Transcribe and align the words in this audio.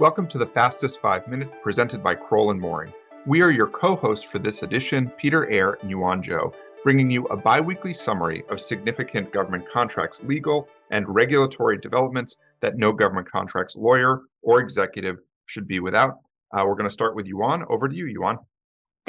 Welcome 0.00 0.28
to 0.28 0.38
the 0.38 0.46
Fastest 0.46 0.98
Five 0.98 1.28
Minutes 1.28 1.58
presented 1.62 2.02
by 2.02 2.14
Crowell 2.14 2.52
and 2.52 2.58
Moring. 2.58 2.90
We 3.26 3.42
are 3.42 3.50
your 3.50 3.66
co 3.66 3.96
hosts 3.96 4.24
for 4.24 4.38
this 4.38 4.62
edition, 4.62 5.12
Peter 5.18 5.46
Eyre 5.50 5.76
and 5.82 5.90
Yuan 5.90 6.22
Zhou, 6.22 6.54
bringing 6.82 7.10
you 7.10 7.26
a 7.26 7.36
bi 7.36 7.60
weekly 7.60 7.92
summary 7.92 8.42
of 8.48 8.62
significant 8.62 9.30
government 9.30 9.68
contracts 9.68 10.22
legal 10.22 10.70
and 10.90 11.04
regulatory 11.06 11.76
developments 11.76 12.38
that 12.62 12.78
no 12.78 12.94
government 12.94 13.30
contracts 13.30 13.76
lawyer 13.76 14.22
or 14.42 14.62
executive 14.62 15.18
should 15.44 15.68
be 15.68 15.80
without. 15.80 16.14
Uh, 16.50 16.64
we're 16.66 16.76
going 16.76 16.88
to 16.88 16.90
start 16.90 17.14
with 17.14 17.26
Yuan. 17.26 17.62
Over 17.68 17.86
to 17.86 17.94
you, 17.94 18.06
Yuan. 18.06 18.38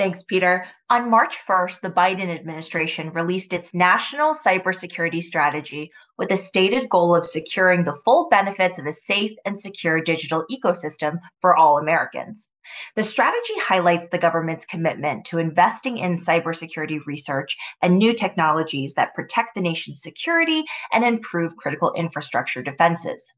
Thanks, 0.02 0.24
Peter. 0.24 0.66
On 0.90 1.12
March 1.12 1.36
1st, 1.48 1.82
the 1.82 1.92
Biden 1.92 2.36
administration 2.36 3.12
released 3.12 3.54
its 3.54 3.72
national 3.72 4.34
cybersecurity 4.34 5.22
strategy 5.22 5.92
with 6.18 6.32
a 6.32 6.38
stated 6.38 6.90
goal 6.90 7.16
of 7.16 7.24
securing 7.24 7.84
the 7.84 7.96
full 8.04 8.28
benefits 8.28 8.80
of 8.80 8.88
a 8.88 8.94
safe 8.94 9.38
and 9.46 9.60
secure 9.60 10.02
digital 10.02 10.44
ecosystem 10.52 11.20
for 11.40 11.56
all 11.56 11.78
Americans. 11.78 12.50
The 12.96 13.04
strategy 13.04 13.54
highlights 13.60 14.08
the 14.08 14.18
government's 14.18 14.66
commitment 14.66 15.24
to 15.26 15.38
investing 15.38 16.00
in 16.00 16.18
cybersecurity 16.18 17.06
research 17.06 17.56
and 17.84 18.00
new 18.00 18.12
technologies 18.12 18.96
that 18.96 19.14
protect 19.14 19.54
the 19.54 19.62
nation's 19.62 20.02
security 20.02 20.64
and 20.92 21.06
improve 21.06 21.58
critical 21.58 21.94
infrastructure 21.94 22.64
defenses. 22.64 23.36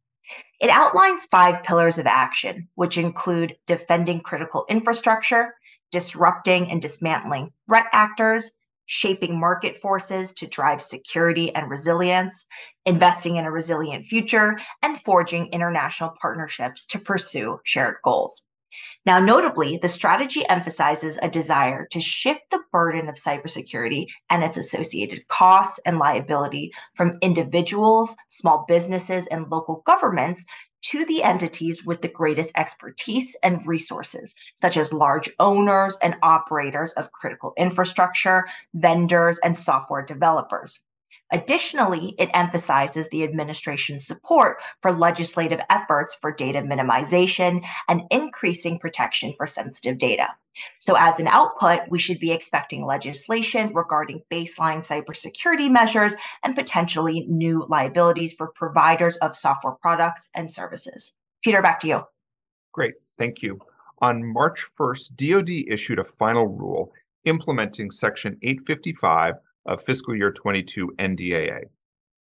It 0.62 0.70
outlines 0.70 1.26
five 1.26 1.62
pillars 1.64 1.98
of 1.98 2.08
action, 2.08 2.70
which 2.76 2.98
include 2.98 3.58
defending 3.68 4.22
critical 4.22 4.66
infrastructure, 4.70 5.56
disrupting 5.94 6.70
and 6.70 6.82
dismantling 6.82 7.52
threat 7.68 7.86
actors, 7.94 8.52
shaping 8.88 9.40
market 9.40 9.78
forces 9.78 10.34
to 10.34 10.48
drive 10.48 10.82
security 10.82 11.54
and 11.56 11.70
resilience, 11.70 12.46
investing 12.86 13.38
in 13.38 13.46
a 13.46 13.52
resilient 13.52 14.04
future, 14.04 14.58
and 14.82 15.00
forging 15.00 15.48
international 15.54 16.12
partnerships 16.20 16.86
to 16.88 17.00
pursue 17.00 17.60
shared 17.64 17.96
goals. 18.04 18.42
Now, 19.06 19.20
notably, 19.20 19.78
the 19.78 19.88
strategy 19.88 20.48
emphasizes 20.50 21.20
a 21.22 21.30
desire 21.30 21.86
to 21.92 22.02
shift 22.02 22.42
the 22.50 22.64
burden 22.72 23.08
of 23.08 23.16
cybersecurity 23.16 24.08
and 24.32 24.44
its 24.44 24.58
associated 24.58 25.28
costs 25.28 25.80
and 25.86 26.00
liability 26.00 26.74
from 26.96 27.20
individuals, 27.22 28.16
small 28.30 28.66
businesses, 28.68 29.28
and 29.28 29.52
local 29.52 29.84
governments 29.86 30.44
to 30.84 31.06
the 31.06 31.24
entities 31.24 31.84
with 31.84 32.02
the 32.02 32.08
greatest 32.08 32.52
expertise 32.56 33.36
and 33.42 33.66
resources, 33.66 34.36
such 34.54 34.78
as 34.78 34.94
large 34.94 35.30
owners 35.40 35.98
and 36.02 36.16
operators 36.22 36.92
of 36.94 37.12
critical 37.12 37.54
infrastructure, 37.58 38.46
vendors, 38.74 39.40
and 39.44 39.58
software 39.58 40.04
developers. 40.04 40.80
Additionally, 41.34 42.14
it 42.20 42.30
emphasizes 42.34 43.10
the 43.10 43.24
administration's 43.24 44.06
support 44.06 44.58
for 44.80 44.92
legislative 44.92 45.60
efforts 45.70 46.16
for 46.22 46.32
data 46.32 46.62
minimization 46.62 47.66
and 47.90 48.04
increasing 48.12 48.78
protection 48.78 49.34
for 49.36 49.48
sensitive 49.48 49.98
data. 49.98 50.28
So, 50.80 50.96
as 50.96 51.20
an 51.20 51.28
output, 51.28 51.80
we 51.90 51.98
should 51.98 52.20
be 52.20 52.32
expecting 52.32 52.86
legislation 52.86 53.74
regarding 53.74 54.22
baseline 54.32 54.86
cybersecurity 54.86 55.72
measures 55.72 56.14
and 56.44 56.56
potentially 56.56 57.26
new 57.28 57.66
liabilities 57.68 58.34
for 58.34 58.52
providers 58.54 59.18
of 59.18 59.36
software 59.36 59.74
products 59.74 60.30
and 60.36 60.52
services. 60.52 61.14
Peter, 61.44 61.64
back 61.64 61.80
to 61.80 61.88
you. 61.88 62.02
Great, 62.72 62.94
thank 63.18 63.42
you. 63.42 63.60
On 64.04 64.24
March 64.24 64.64
1st, 64.80 65.16
DoD 65.16 65.50
issued 65.74 65.98
a 65.98 66.04
final 66.04 66.48
rule 66.48 66.94
implementing 67.26 67.90
Section 67.90 68.38
855 68.44 69.36
of 69.66 69.82
fiscal 69.82 70.16
year 70.16 70.32
22 70.32 70.94
NDAA. 71.00 71.64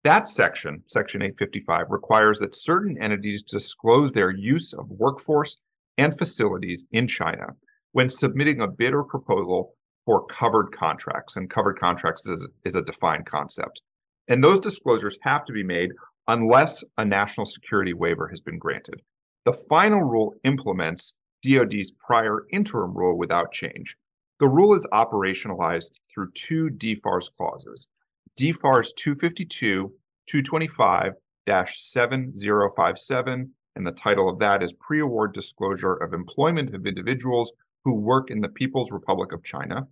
That 0.03 0.27
section, 0.27 0.83
Section 0.87 1.21
855, 1.21 1.87
requires 1.89 2.39
that 2.39 2.55
certain 2.55 3.01
entities 3.01 3.43
disclose 3.43 4.11
their 4.11 4.31
use 4.31 4.73
of 4.73 4.89
workforce 4.89 5.57
and 5.97 6.17
facilities 6.17 6.85
in 6.91 7.07
China 7.07 7.47
when 7.91 8.07
submitting 8.07 8.61
a 8.61 8.67
bid 8.67 8.93
or 8.93 9.03
proposal 9.03 9.75
for 10.05 10.25
covered 10.27 10.71
contracts. 10.71 11.35
And 11.35 11.49
covered 11.49 11.79
contracts 11.79 12.27
is, 12.29 12.47
is 12.63 12.75
a 12.75 12.81
defined 12.81 13.25
concept. 13.25 13.81
And 14.29 14.43
those 14.43 14.59
disclosures 14.59 15.17
have 15.21 15.43
to 15.45 15.53
be 15.53 15.63
made 15.63 15.91
unless 16.27 16.83
a 16.97 17.03
national 17.03 17.45
security 17.45 17.93
waiver 17.93 18.27
has 18.27 18.39
been 18.39 18.59
granted. 18.59 19.01
The 19.45 19.53
final 19.53 20.01
rule 20.01 20.35
implements 20.43 21.13
DoD's 21.43 21.91
prior 21.91 22.45
interim 22.51 22.93
rule 22.93 23.17
without 23.17 23.51
change. 23.51 23.97
The 24.39 24.47
rule 24.47 24.73
is 24.73 24.87
operationalized 24.93 25.99
through 26.09 26.31
two 26.31 26.69
DFARS 26.69 27.29
clauses. 27.35 27.85
DFARS 28.37 28.95
252 28.95 29.93
225 30.27 31.13
7057, 31.45 33.53
and 33.75 33.85
the 33.85 33.91
title 33.91 34.29
of 34.29 34.39
that 34.39 34.63
is 34.63 34.71
Pre 34.71 35.01
Award 35.01 35.33
Disclosure 35.33 35.93
of 35.93 36.13
Employment 36.13 36.73
of 36.73 36.87
Individuals 36.87 37.51
Who 37.83 37.95
Work 37.95 38.31
in 38.31 38.39
the 38.39 38.47
People's 38.47 38.93
Republic 38.93 39.33
of 39.33 39.43
China, 39.43 39.89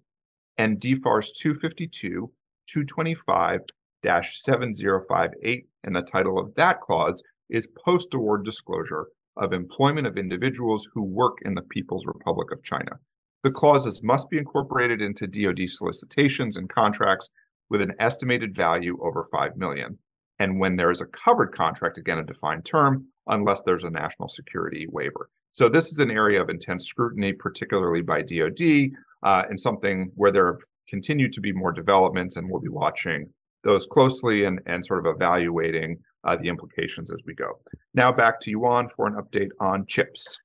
and 0.57 0.79
DFARS 0.79 1.33
252 1.33 2.31
225 2.67 3.59
7058, 4.01 5.67
and 5.83 5.93
the 5.93 6.01
title 6.03 6.39
of 6.39 6.55
that 6.55 6.79
clause 6.79 7.21
is 7.49 7.67
Post 7.85 8.13
Award 8.13 8.45
Disclosure 8.45 9.07
of 9.35 9.51
Employment 9.51 10.07
of 10.07 10.17
Individuals 10.17 10.87
Who 10.93 11.03
Work 11.03 11.39
in 11.41 11.53
the 11.53 11.63
People's 11.63 12.05
Republic 12.05 12.53
of 12.53 12.63
China. 12.63 12.97
The 13.43 13.51
clauses 13.51 14.03
must 14.03 14.29
be 14.29 14.37
incorporated 14.37 15.01
into 15.01 15.27
DoD 15.27 15.69
solicitations 15.69 16.57
and 16.57 16.69
contracts 16.69 17.29
with 17.69 17.81
an 17.81 17.93
estimated 17.99 18.55
value 18.55 18.97
over 19.01 19.23
5 19.23 19.57
million. 19.57 19.97
And 20.39 20.59
when 20.59 20.75
there 20.75 20.91
is 20.91 21.01
a 21.01 21.07
covered 21.07 21.53
contract, 21.53 21.97
again, 21.97 22.19
a 22.19 22.23
defined 22.23 22.65
term, 22.65 23.07
unless 23.27 23.61
there's 23.63 23.83
a 23.83 23.89
national 23.89 24.29
security 24.29 24.87
waiver. 24.89 25.29
So 25.53 25.67
this 25.67 25.91
is 25.91 25.99
an 25.99 26.11
area 26.11 26.41
of 26.41 26.49
intense 26.49 26.85
scrutiny, 26.85 27.33
particularly 27.33 28.01
by 28.01 28.21
DoD, 28.21 28.91
uh, 29.23 29.43
and 29.49 29.59
something 29.59 30.11
where 30.15 30.31
there 30.31 30.59
continue 30.87 31.29
to 31.29 31.41
be 31.41 31.51
more 31.51 31.71
developments, 31.71 32.37
and 32.37 32.49
we'll 32.49 32.61
be 32.61 32.69
watching 32.69 33.29
those 33.63 33.87
closely 33.87 34.45
and, 34.45 34.61
and 34.67 34.85
sort 34.85 35.05
of 35.05 35.13
evaluating 35.15 35.97
uh, 36.23 36.37
the 36.37 36.47
implications 36.47 37.11
as 37.11 37.17
we 37.25 37.33
go. 37.33 37.59
Now 37.93 38.11
back 38.11 38.39
to 38.41 38.51
Yuan 38.51 38.87
for 38.87 39.07
an 39.07 39.15
update 39.15 39.49
on 39.59 39.85
chips. 39.87 40.39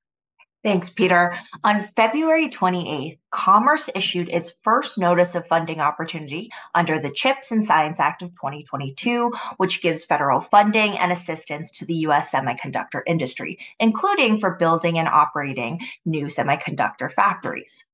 Thanks, 0.63 0.89
Peter. 0.89 1.37
On 1.65 1.83
February 1.83 2.49
28th, 2.49 3.19
Commerce 3.33 3.89
issued 3.95 4.29
its 4.29 4.53
first 4.63 4.99
notice 4.99 5.35
of 5.35 5.47
funding 5.47 5.81
opportunity 5.81 6.51
under 6.75 7.01
the 7.01 7.11
CHIPS 7.11 7.51
and 7.51 7.65
Science 7.65 7.99
Act 7.99 8.21
of 8.21 8.31
2022, 8.33 9.33
which 9.57 9.81
gives 9.81 10.05
federal 10.05 10.43
funding 10.43 10.99
and 10.99 11.11
assistance 11.11 11.71
to 11.73 11.87
the 11.87 11.95
U.S. 11.95 12.31
semiconductor 12.31 13.01
industry, 13.07 13.59
including 13.81 14.39
for 14.39 14.55
building 14.55 14.99
and 14.99 15.09
operating 15.09 15.81
new 16.05 16.27
semiconductor 16.27 17.11
factories. 17.11 17.87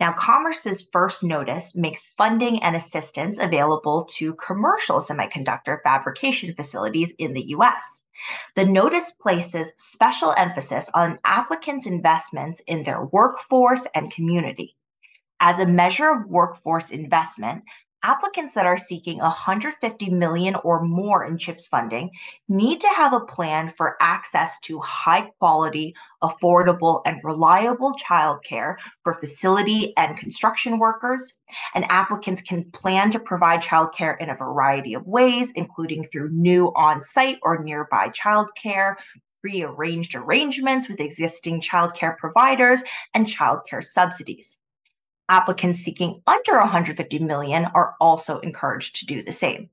Now, 0.00 0.12
Commerce's 0.12 0.86
first 0.92 1.22
notice 1.22 1.74
makes 1.74 2.08
funding 2.16 2.62
and 2.62 2.76
assistance 2.76 3.38
available 3.38 4.04
to 4.16 4.34
commercial 4.34 5.00
semiconductor 5.00 5.78
fabrication 5.82 6.54
facilities 6.54 7.12
in 7.18 7.32
the 7.32 7.48
US. 7.56 8.02
The 8.54 8.64
notice 8.64 9.12
places 9.12 9.72
special 9.76 10.34
emphasis 10.36 10.90
on 10.94 11.18
applicants' 11.24 11.86
investments 11.86 12.60
in 12.66 12.84
their 12.84 13.04
workforce 13.04 13.86
and 13.94 14.12
community. 14.12 14.76
As 15.40 15.58
a 15.58 15.66
measure 15.66 16.10
of 16.10 16.26
workforce 16.26 16.90
investment, 16.90 17.64
applicants 18.04 18.52
that 18.54 18.66
are 18.66 18.76
seeking 18.76 19.18
150 19.18 20.10
million 20.10 20.54
or 20.56 20.84
more 20.84 21.24
in 21.24 21.38
chips 21.38 21.66
funding 21.66 22.10
need 22.48 22.80
to 22.80 22.88
have 22.88 23.14
a 23.14 23.24
plan 23.24 23.70
for 23.70 23.96
access 24.00 24.58
to 24.60 24.78
high 24.80 25.30
quality 25.38 25.94
affordable 26.22 27.00
and 27.06 27.18
reliable 27.24 27.94
childcare 27.94 28.76
for 29.02 29.14
facility 29.14 29.94
and 29.96 30.18
construction 30.18 30.78
workers. 30.78 31.32
And 31.74 31.86
applicants 31.88 32.42
can 32.42 32.70
plan 32.72 33.10
to 33.10 33.18
provide 33.18 33.62
childcare 33.62 34.20
in 34.20 34.28
a 34.28 34.36
variety 34.36 34.92
of 34.94 35.06
ways 35.06 35.50
including 35.54 36.04
through 36.04 36.30
new 36.30 36.66
on-site 36.76 37.38
or 37.42 37.62
nearby 37.62 38.10
childcare 38.10 38.96
pre-arranged 39.40 40.14
arrangements 40.14 40.88
with 40.88 41.00
existing 41.00 41.60
childcare 41.60 42.16
providers 42.16 42.82
and 43.14 43.26
childcare 43.26 43.82
subsidies 43.82 44.58
Applicants 45.28 45.80
seeking 45.80 46.20
under 46.26 46.58
150 46.58 47.18
million 47.20 47.66
are 47.74 47.94
also 48.00 48.40
encouraged 48.40 48.96
to 48.96 49.06
do 49.06 49.22
the 49.22 49.32
same. 49.32 49.70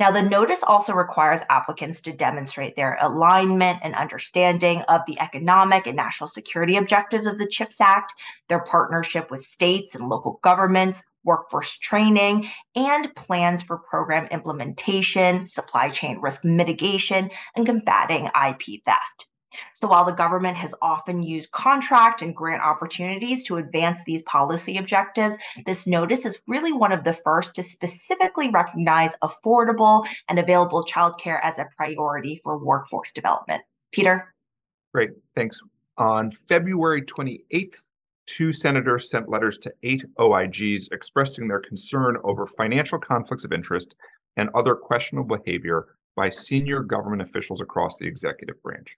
Now, 0.00 0.10
the 0.10 0.22
notice 0.22 0.64
also 0.64 0.92
requires 0.92 1.40
applicants 1.48 2.00
to 2.02 2.12
demonstrate 2.12 2.74
their 2.74 2.98
alignment 3.00 3.78
and 3.82 3.94
understanding 3.94 4.82
of 4.88 5.02
the 5.06 5.18
economic 5.20 5.86
and 5.86 5.96
national 5.96 6.28
security 6.28 6.76
objectives 6.76 7.28
of 7.28 7.38
the 7.38 7.46
CHIPS 7.46 7.80
Act, 7.80 8.12
their 8.48 8.58
partnership 8.58 9.30
with 9.30 9.40
states 9.40 9.94
and 9.94 10.08
local 10.08 10.40
governments, 10.42 11.04
workforce 11.22 11.76
training, 11.76 12.50
and 12.74 13.14
plans 13.14 13.62
for 13.62 13.78
program 13.78 14.26
implementation, 14.32 15.46
supply 15.46 15.88
chain 15.90 16.18
risk 16.20 16.44
mitigation, 16.44 17.30
and 17.54 17.64
combating 17.64 18.26
IP 18.26 18.84
theft. 18.84 19.28
So 19.74 19.88
while 19.88 20.04
the 20.04 20.12
government 20.12 20.56
has 20.56 20.74
often 20.82 21.22
used 21.22 21.50
contract 21.50 22.22
and 22.22 22.34
grant 22.34 22.62
opportunities 22.62 23.44
to 23.44 23.56
advance 23.56 24.04
these 24.04 24.22
policy 24.22 24.76
objectives, 24.76 25.38
this 25.66 25.86
notice 25.86 26.24
is 26.24 26.38
really 26.46 26.72
one 26.72 26.92
of 26.92 27.04
the 27.04 27.14
first 27.14 27.54
to 27.56 27.62
specifically 27.62 28.50
recognize 28.50 29.16
affordable 29.22 30.06
and 30.28 30.38
available 30.38 30.84
childcare 30.84 31.40
as 31.42 31.58
a 31.58 31.68
priority 31.76 32.40
for 32.42 32.58
workforce 32.58 33.12
development. 33.12 33.62
Peter? 33.92 34.34
Great, 34.92 35.10
thanks. 35.34 35.60
On 35.98 36.30
February 36.48 37.02
28th, 37.02 37.84
two 38.26 38.52
senators 38.52 39.10
sent 39.10 39.28
letters 39.28 39.58
to 39.58 39.72
eight 39.82 40.04
OIGs 40.18 40.88
expressing 40.92 41.46
their 41.46 41.60
concern 41.60 42.16
over 42.24 42.46
financial 42.46 42.98
conflicts 42.98 43.44
of 43.44 43.52
interest 43.52 43.94
and 44.36 44.48
other 44.54 44.74
questionable 44.74 45.36
behavior 45.36 45.86
by 46.16 46.28
senior 46.28 46.80
government 46.80 47.22
officials 47.22 47.60
across 47.60 47.98
the 47.98 48.06
executive 48.06 48.60
branch. 48.62 48.96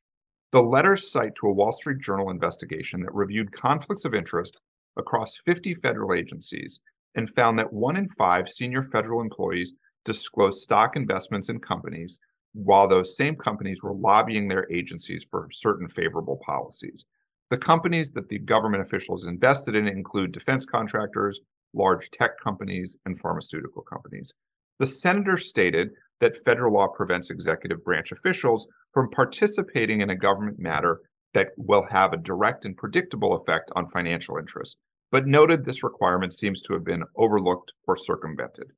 The 0.52 0.62
letters 0.62 1.10
cite 1.10 1.34
to 1.36 1.48
a 1.48 1.52
Wall 1.52 1.72
Street 1.72 1.98
Journal 1.98 2.30
investigation 2.30 3.00
that 3.00 3.14
reviewed 3.14 3.52
conflicts 3.52 4.04
of 4.04 4.14
interest 4.14 4.60
across 4.96 5.38
50 5.38 5.74
federal 5.74 6.14
agencies 6.14 6.80
and 7.16 7.28
found 7.28 7.58
that 7.58 7.72
one 7.72 7.96
in 7.96 8.08
five 8.08 8.48
senior 8.48 8.82
federal 8.82 9.20
employees 9.20 9.74
disclosed 10.04 10.62
stock 10.62 10.96
investments 10.96 11.48
in 11.48 11.58
companies 11.58 12.20
while 12.52 12.88
those 12.88 13.16
same 13.16 13.36
companies 13.36 13.82
were 13.82 13.94
lobbying 13.94 14.48
their 14.48 14.70
agencies 14.72 15.24
for 15.24 15.48
certain 15.50 15.88
favorable 15.88 16.40
policies. 16.46 17.04
The 17.50 17.58
companies 17.58 18.12
that 18.12 18.28
the 18.28 18.38
government 18.38 18.82
officials 18.82 19.26
invested 19.26 19.74
in 19.74 19.86
include 19.86 20.32
defense 20.32 20.64
contractors, 20.64 21.40
large 21.74 22.10
tech 22.10 22.40
companies, 22.40 22.96
and 23.04 23.18
pharmaceutical 23.18 23.82
companies. 23.82 24.32
The 24.78 24.86
senator 24.86 25.36
stated 25.36 25.90
that 26.20 26.36
federal 26.36 26.72
law 26.72 26.88
prevents 26.88 27.30
executive 27.30 27.84
branch 27.84 28.12
officials 28.12 28.66
from 28.92 29.10
participating 29.10 30.00
in 30.00 30.10
a 30.10 30.16
government 30.16 30.58
matter 30.58 31.00
that 31.34 31.48
will 31.56 31.86
have 31.90 32.12
a 32.12 32.18
direct 32.18 32.64
and 32.64 32.76
predictable 32.76 33.34
effect 33.34 33.70
on 33.76 33.86
financial 33.86 34.38
interests, 34.38 34.76
but 35.10 35.26
noted 35.26 35.64
this 35.64 35.84
requirement 35.84 36.32
seems 36.32 36.62
to 36.62 36.72
have 36.72 36.84
been 36.84 37.04
overlooked 37.16 37.74
or 37.86 37.96
circumvented. 37.96 38.72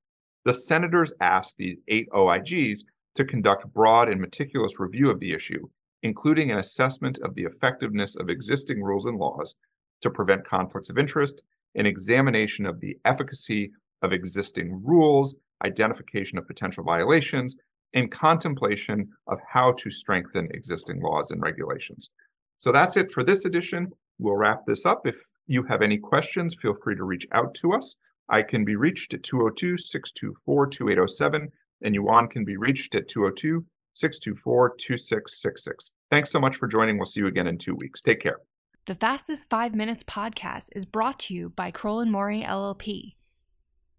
The 0.45 0.55
senators 0.55 1.13
asked 1.21 1.57
the 1.57 1.79
eight 1.89 2.09
OIGs 2.11 2.85
to 3.15 3.25
conduct 3.25 3.73
broad 3.73 4.09
and 4.09 4.21
meticulous 4.21 4.81
review 4.81 5.11
of 5.11 5.21
the 5.21 5.33
issue, 5.33 5.69
including 6.03 6.51
an 6.51 6.59
assessment 6.59 7.19
of 7.23 7.35
the 7.35 7.45
effectiveness 7.45 8.17
of 8.17 8.31
existing 8.31 8.83
rules 8.83 9.05
and 9.05 9.19
laws 9.19 9.55
to 10.01 10.11
prevent 10.11 10.45
conflicts 10.45 10.91
of 10.91 10.99
interest, 10.99 11.43
an 11.75 11.87
examination 11.87 12.67
of 12.67 12.81
the 12.81 12.99
efficacy 13.05 13.73
of 14.03 14.13
existing 14.13 14.83
rules 14.85 15.35
identification 15.65 16.39
of 16.39 16.47
potential 16.47 16.85
violations, 16.85 17.57
and 17.95 18.11
contemplation 18.11 19.09
of 19.27 19.39
how 19.47 19.73
to 19.73 19.91
strengthen 19.91 20.49
existing 20.53 21.01
laws 21.01 21.31
and 21.31 21.41
regulations. 21.41 22.11
So 22.59 22.73
that's 22.73 22.97
it 22.97 23.11
for 23.13 23.25
this 23.25 23.45
edition. 23.45 23.91
We'll 24.19 24.37
wrap 24.37 24.67
this 24.67 24.85
up. 24.85 25.07
If 25.07 25.17
you 25.47 25.63
have 25.65 25.81
any 25.81 25.97
questions, 25.97 26.55
feel 26.55 26.75
free 26.75 26.97
to 26.97 27.05
reach 27.05 27.27
out 27.33 27.55
to 27.55 27.73
us. 27.73 27.95
I 28.29 28.43
can 28.43 28.65
be 28.65 28.77
reached 28.77 29.15
at 29.15 29.23
202 29.23 29.79
624 29.79 30.67
2807, 30.67 31.49
and 31.83 31.95
Yuan 31.95 32.29
can 32.29 32.45
be 32.45 32.57
reached 32.57 32.95
at 32.95 33.09
202 33.09 33.65
624 33.95 34.71
2666. 34.77 35.93
Thanks 36.11 36.31
so 36.31 36.41
much 36.41 36.57
for 36.57 36.67
joining. 36.67 36.99
We'll 36.99 37.07
see 37.07 37.21
you 37.21 37.27
again 37.29 37.47
in 37.47 37.59
two 37.59 37.75
weeks. 37.75 38.03
Take 38.03 38.21
care. 38.21 38.41
The 38.87 38.95
Fastest 38.95 39.51
Five 39.51 39.75
Minutes 39.75 40.03
podcast 40.03 40.69
is 40.75 40.85
brought 40.85 41.19
to 41.21 41.35
you 41.35 41.51
by 41.51 41.71
Crowell 41.71 42.01
and 42.01 42.11
Moring 42.11 42.43
LLP 42.43 43.15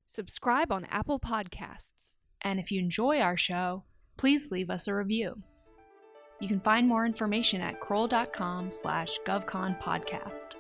subscribe 0.10 0.72
on 0.72 0.86
Apple 0.86 1.20
Podcasts, 1.20 2.18
and 2.42 2.60
if 2.60 2.72
you 2.72 2.80
enjoy 2.80 3.20
our 3.20 3.38
show, 3.38 3.84
please 4.18 4.50
leave 4.52 4.72
us 4.72 4.88
a 4.88 4.94
review. 4.94 5.44
You 6.42 6.48
can 6.48 6.60
find 6.62 6.88
more 6.88 7.06
information 7.06 7.62
at 7.62 7.80
crowell.com 7.80 8.72
slash 8.72 9.20
govconpodcast. 9.26 10.56